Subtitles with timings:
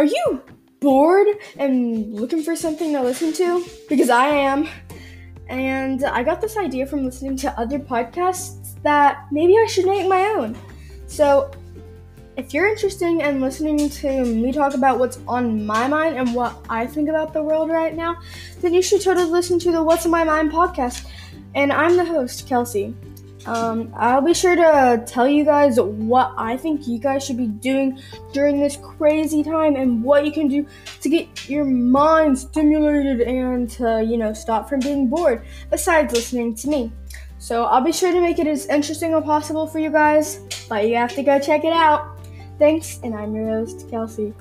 [0.00, 0.42] Are you
[0.80, 1.26] bored
[1.58, 3.62] and looking for something to listen to?
[3.86, 4.66] Because I am.
[5.46, 10.08] And I got this idea from listening to other podcasts that maybe I should make
[10.08, 10.56] my own.
[11.06, 11.50] So,
[12.38, 16.64] if you're interested in listening to me talk about what's on my mind and what
[16.70, 18.16] I think about the world right now,
[18.62, 21.06] then you should totally listen to the What's on My Mind podcast.
[21.54, 22.94] And I'm the host, Kelsey.
[23.46, 27.46] Um, I'll be sure to tell you guys what I think you guys should be
[27.46, 28.00] doing
[28.32, 30.66] during this crazy time and what you can do
[31.00, 36.54] to get your mind stimulated and to, you know, stop from being bored besides listening
[36.56, 36.92] to me.
[37.38, 40.86] So I'll be sure to make it as interesting as possible for you guys, but
[40.86, 42.18] you have to go check it out.
[42.58, 44.34] Thanks, and I'm your host, Kelsey.